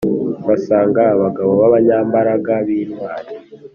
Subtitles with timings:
[0.47, 3.31] Basanga abagabo b abanyambaraga b intwari